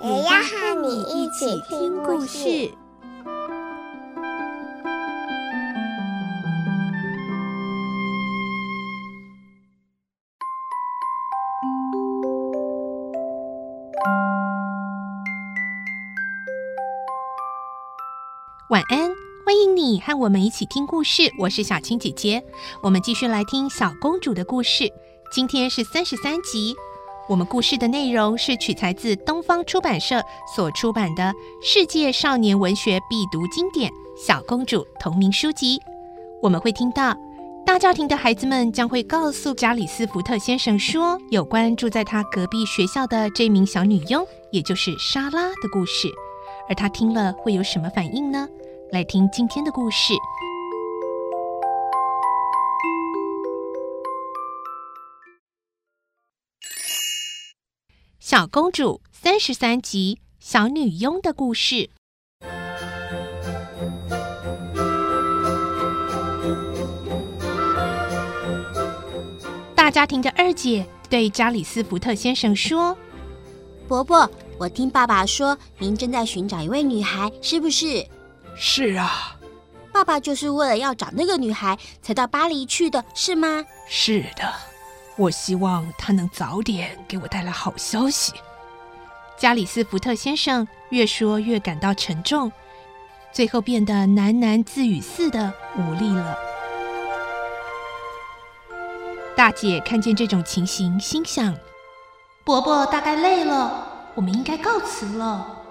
[0.00, 2.70] 也要和你一起听故事。
[18.70, 19.10] 晚安，
[19.44, 21.32] 欢迎你和我们一起听故事。
[21.40, 22.44] 我是小青姐姐，
[22.82, 24.92] 我们继续来听小公主的故事。
[25.32, 26.76] 今天是三十三集。
[27.28, 30.22] 我们故事的内容是取材自东方出版社
[30.56, 31.24] 所出版的
[31.62, 35.78] 《世界少年文学必读经典》小公主同名书籍。
[36.42, 37.14] 我们会听到
[37.66, 46.08] 大家庭的孩子们将会告诉加里斯福特先生说，有关住在他隔壁学校的这名小女佣，也就是莎拉的故事。
[46.66, 48.48] 而他听了会有什么反应呢？
[48.90, 50.14] 来听今天的故事，
[58.30, 61.74] 《小公主》三十三集《小女佣的故事》。
[69.74, 72.94] 大家庭的二姐对加里斯福特先生说
[73.88, 78.06] ：“伯伯。”我听爸爸说，您正在寻找一位女孩，是不是？
[78.54, 79.38] 是啊，
[79.90, 83.64] 爸爸就是为了要找那个女孩才到巴黎去的，是吗？
[83.88, 84.52] 是的，
[85.18, 88.32] 我希望他能早点给我带来好消息。
[89.36, 92.50] 加里斯福特先生越说越感到沉重，
[93.32, 96.38] 最后变得喃喃自语似的无力了。
[99.36, 101.54] 大姐看见这种情形，心想：
[102.44, 103.86] 伯伯大概累了。
[104.14, 105.64] 我们应该告辞了。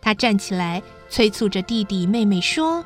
[0.00, 2.84] 她站起来，催促着弟弟妹妹说：“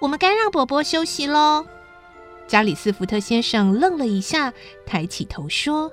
[0.00, 1.66] 我们该让伯伯休息喽。”
[2.48, 4.52] 加里斯福特先生愣了一下，
[4.86, 5.92] 抬起头说：“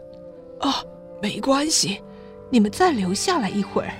[0.62, 0.74] 哦，
[1.22, 2.02] 没关系，
[2.50, 3.94] 你们再留下来一会儿，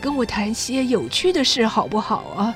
[0.00, 2.54] 跟我谈些有趣的事，好不好啊？”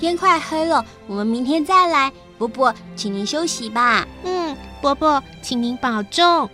[0.00, 2.10] 天快黑了，我们明天再来。
[2.38, 4.08] 伯伯，请您休息吧。
[4.24, 6.50] 嗯，伯伯，请您保重。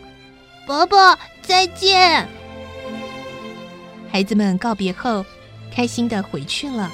[0.67, 2.29] 伯伯，再见。
[4.11, 5.25] 孩子们告别后，
[5.75, 6.91] 开心的回去了。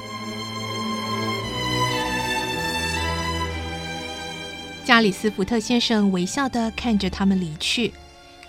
[4.85, 7.93] 加里斯福特先生微笑地看着他们离去，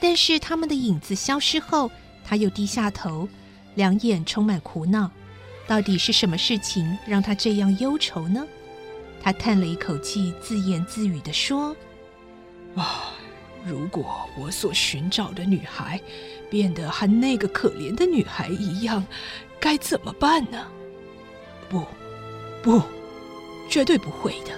[0.01, 1.89] 但是他们的影子消失后，
[2.25, 3.27] 他又低下头，
[3.75, 5.09] 两眼充满苦恼。
[5.65, 8.45] 到底是什么事情让他这样忧愁呢？
[9.21, 11.75] 他叹了一口气，自言自语地说
[12.75, 13.11] ：“啊。”
[13.65, 15.99] 如果我所寻找的女孩
[16.51, 19.03] 变得和那个可怜的女孩一样，
[19.59, 20.67] 该怎么办呢？
[21.67, 21.83] 不，
[22.61, 22.79] 不，
[23.67, 24.51] 绝对不会的。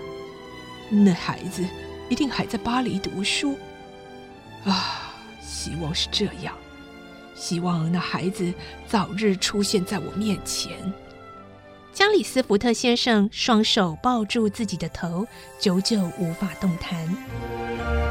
[0.90, 1.66] 那孩子
[2.10, 3.58] 一定还在巴黎读书。
[4.66, 6.56] 啊，希望是这样。
[7.36, 8.52] 希望那孩子
[8.88, 10.72] 早日出现在我面前。
[11.94, 15.26] 加里斯福特先生双手抱住自己的头，
[15.60, 18.07] 久久无法动弹。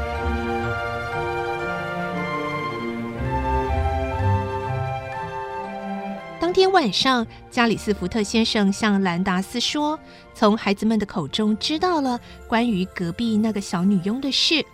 [6.57, 9.99] 天晚上，加里斯福特先生向兰达斯说
[10.33, 14.65] ：“从孩子们的口中知道了关于隔壁那个小女佣的事。”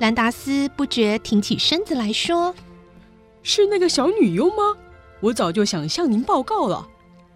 [0.00, 2.52] 兰达斯不觉挺起身子来说
[3.44, 4.76] ：“是那个小女佣吗？
[5.20, 6.88] 我早就想向您报告了。”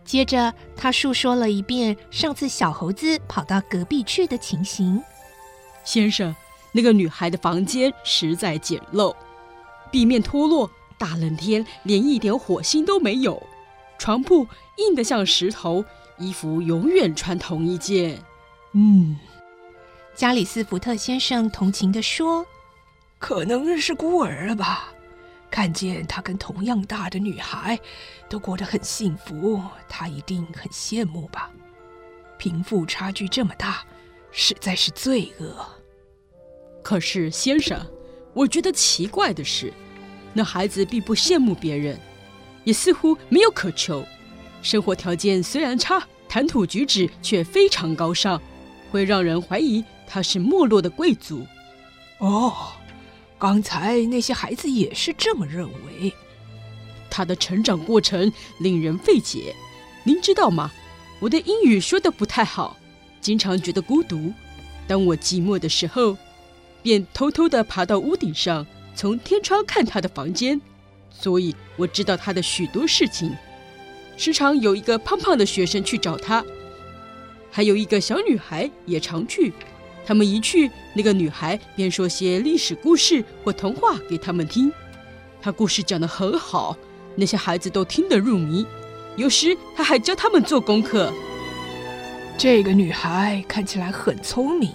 [0.05, 5.01] 接着，他述说了一遍上次小猴子跑到隔壁去的情形。
[5.85, 6.35] 先生，
[6.73, 9.15] 那个女孩的房间实在简陋，
[9.93, 10.69] 壁面脱落。
[10.99, 13.41] 大冷天，连一点火星都没有，
[13.99, 14.47] 床铺
[14.77, 15.85] 硬得像石头，
[16.19, 18.21] 衣服永远穿同一件。
[18.73, 19.17] 嗯，
[20.15, 22.45] 加里斯福特先生同情地说
[23.19, 24.93] ：“可能是孤儿了吧？
[25.51, 27.79] 看见他跟同样大的女孩
[28.29, 31.51] 都过得很幸福，他一定很羡慕吧？
[32.37, 33.85] 贫富差距这么大，
[34.31, 35.67] 实在是罪恶。
[36.83, 37.81] 可是，先生，
[38.35, 39.73] 我觉得奇怪的是。”
[40.39, 41.99] 那孩子并不羡慕别人，
[42.63, 44.07] 也似乎没有渴求。
[44.63, 48.41] 生活条件虽然差，谈吐举止却非常高尚，
[48.89, 51.45] 会让人怀疑他是没落的贵族。
[52.19, 52.55] 哦，
[53.37, 56.13] 刚才那些孩子也是这么认为。
[57.11, 59.53] 他的成长过程令人费解。
[60.05, 60.71] 您知道吗？
[61.19, 62.77] 我的英语说得不太好，
[63.21, 64.33] 经常觉得孤独。
[64.87, 66.17] 当我寂寞的时候，
[66.81, 68.65] 便偷偷地爬到屋顶上，
[68.99, 70.61] 从天窗看他的房间。
[71.09, 73.33] 所以我知道他的许多事情。
[74.17, 76.45] 时常有一个胖胖的学生去找他，
[77.49, 79.53] 还有一个小女孩也常去。
[80.05, 84.73] 他们一去，那个女孩便说些历史故事或童话给他们听。
[85.41, 86.77] 她故事讲得很好，
[87.15, 88.67] 那些孩子都听得入迷。
[89.17, 91.13] 有时她还教他们做功课。
[92.37, 94.73] 这个女孩看起来很聪明，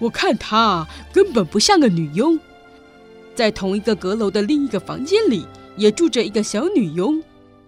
[0.00, 2.40] 我看她根本不像个女佣。
[3.34, 5.46] 在同一个阁楼的另一个房间里，
[5.76, 7.22] 也住着一个小女佣。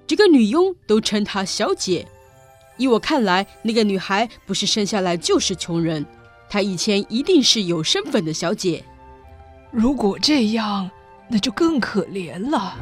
[0.06, 2.06] 这个女佣都称她小姐。
[2.76, 6.04] 依我看来，那个女孩不是生下来就是穷人。
[6.48, 8.84] 她以前一定是有身份的小姐。
[9.70, 10.90] 如果这样，
[11.28, 12.76] 那就更可怜了。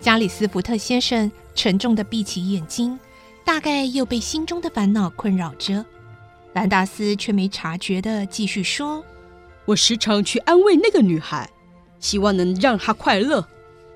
[0.00, 2.98] 加里斯福特先生沉重的闭起眼睛，
[3.42, 5.84] 大概又被心中的烦恼困扰着。
[6.54, 9.04] 兰达斯却没察觉地继续说
[9.66, 11.50] ：“我时常去安慰那个女孩，
[11.98, 13.46] 希望能让她快乐。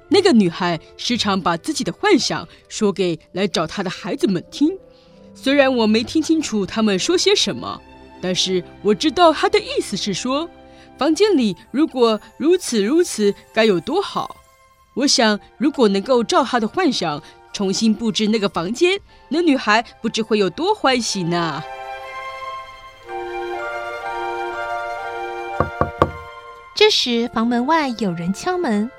[0.08, 4.76] 那个女孩时常把自己的幻想说给来找她的孩子们听。”
[5.34, 7.80] 虽然我没听清楚他们说些什么，
[8.20, 10.50] 但是我知道她的意思是说，
[10.98, 14.36] 房间里如果如此如此，该有多好。
[14.94, 17.22] 我想，如果能够照她的幻想
[17.52, 21.62] 重新布置那个房间，那女孩不知会有多欢喜呢。
[26.88, 28.90] 这时，房门外有人敲门，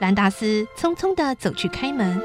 [0.00, 2.20] 兰达斯匆匆的走去开门。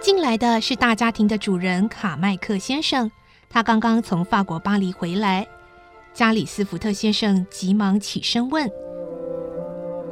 [0.00, 3.10] 进来的是大家庭的主人卡麦克先生，
[3.50, 5.44] 他刚刚从法国巴黎回来。
[6.14, 8.70] 加里斯福特先生急忙起身问：“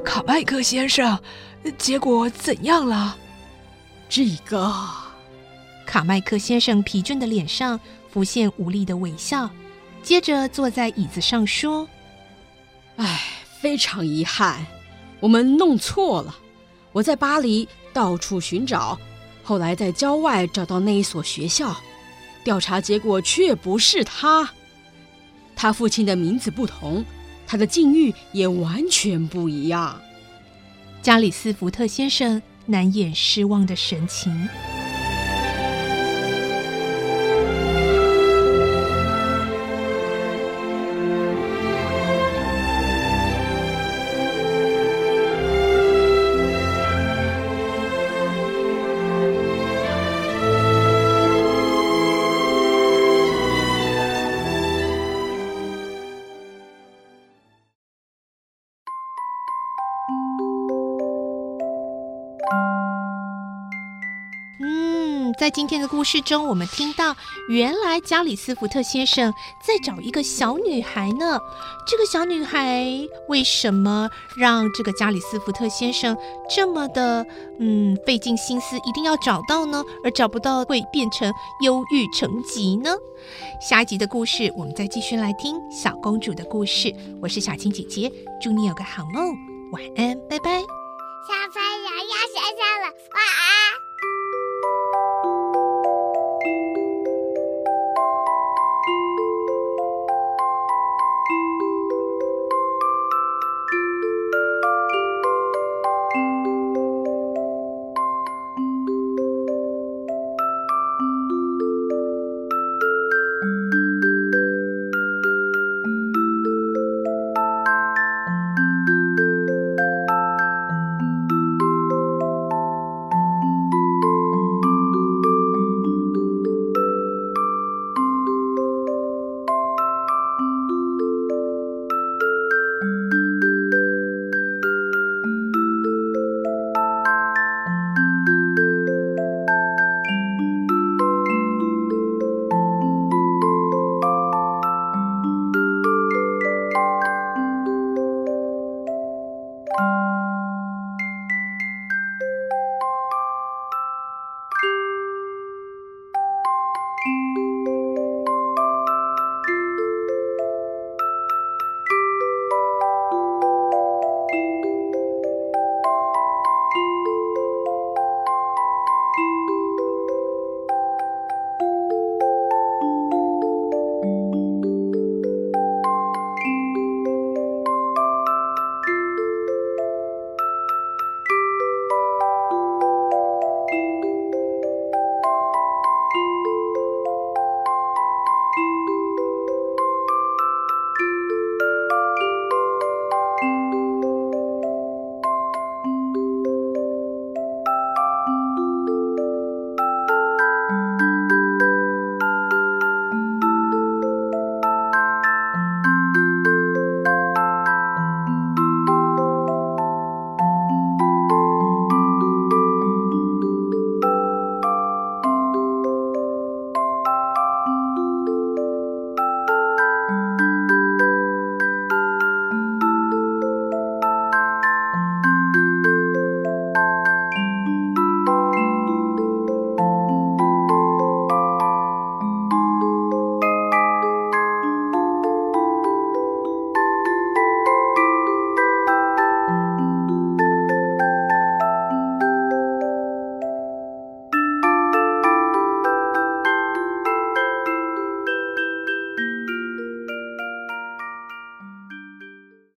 [0.04, 1.16] 卡麦克先生，
[1.78, 3.16] 结果怎样了？”
[4.10, 4.74] 这个，
[5.86, 7.78] 卡麦克先生疲倦的脸上
[8.08, 9.48] 浮现无力的微笑，
[10.04, 11.88] 接着坐在椅子上说
[12.96, 13.22] ：“唉，
[13.58, 14.64] 非常遗憾，
[15.18, 16.36] 我们弄错了。
[16.92, 18.98] 我在巴黎到处寻找。”
[19.42, 21.76] 后来在郊外找到那一所学校，
[22.44, 24.48] 调查结果却不是他。
[25.56, 27.04] 他父亲的名字不同，
[27.46, 30.00] 他的境遇也完全不一样。
[31.02, 34.48] 加里斯福特先生难掩失望的神情。
[65.38, 67.16] 在今天的故事中，我们听到，
[67.48, 69.32] 原来加里斯福特先生
[69.66, 71.38] 在找一个小女孩呢。
[71.86, 72.86] 这个小女孩
[73.28, 76.16] 为什么让这个加里斯福特先生
[76.48, 77.26] 这么的
[77.58, 79.82] 嗯费尽心思，一定要找到呢？
[80.04, 81.32] 而找不到会变成
[81.62, 82.94] 忧郁成疾呢？
[83.60, 86.94] 下一集的故事，我们再继续来听小公主的故事。
[87.20, 88.10] 我是小青姐姐，
[88.40, 89.34] 祝你有个好梦，
[89.72, 90.60] 晚安，拜拜。
[91.26, 93.83] 小朋友要睡觉了，晚安。